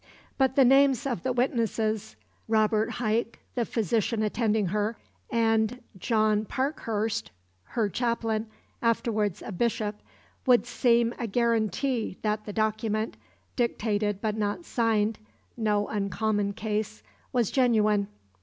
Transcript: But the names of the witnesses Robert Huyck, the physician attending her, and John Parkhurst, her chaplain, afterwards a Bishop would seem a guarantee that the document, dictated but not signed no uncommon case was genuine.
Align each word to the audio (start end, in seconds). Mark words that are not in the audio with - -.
But 0.35 0.55
the 0.55 0.65
names 0.65 1.05
of 1.05 1.21
the 1.21 1.31
witnesses 1.31 2.15
Robert 2.47 2.93
Huyck, 2.93 3.37
the 3.53 3.65
physician 3.65 4.23
attending 4.23 4.69
her, 4.69 4.97
and 5.31 5.79
John 5.99 6.43
Parkhurst, 6.43 7.29
her 7.65 7.87
chaplain, 7.87 8.47
afterwards 8.81 9.43
a 9.45 9.51
Bishop 9.51 10.01
would 10.47 10.65
seem 10.65 11.13
a 11.19 11.27
guarantee 11.27 12.17
that 12.23 12.45
the 12.45 12.53
document, 12.53 13.15
dictated 13.55 14.21
but 14.21 14.35
not 14.35 14.65
signed 14.65 15.19
no 15.55 15.87
uncommon 15.87 16.53
case 16.53 17.03
was 17.31 17.51
genuine. 17.51 18.07